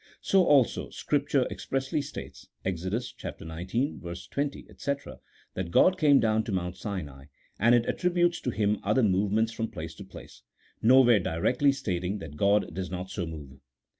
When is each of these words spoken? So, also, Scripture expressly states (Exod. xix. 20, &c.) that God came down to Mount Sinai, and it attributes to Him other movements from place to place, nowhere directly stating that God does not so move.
So, 0.21 0.43
also, 0.43 0.89
Scripture 0.89 1.45
expressly 1.51 2.01
states 2.01 2.47
(Exod. 2.65 2.93
xix. 3.03 3.17
20, 4.39 4.65
&c.) 4.77 4.95
that 5.53 5.69
God 5.69 5.99
came 5.99 6.19
down 6.19 6.43
to 6.45 6.51
Mount 6.51 6.75
Sinai, 6.75 7.25
and 7.59 7.75
it 7.75 7.85
attributes 7.85 8.41
to 8.41 8.49
Him 8.49 8.79
other 8.81 9.03
movements 9.03 9.51
from 9.51 9.67
place 9.69 9.93
to 9.97 10.03
place, 10.03 10.41
nowhere 10.81 11.19
directly 11.19 11.71
stating 11.71 12.17
that 12.17 12.35
God 12.35 12.73
does 12.73 12.89
not 12.89 13.11
so 13.11 13.27
move. 13.27 13.59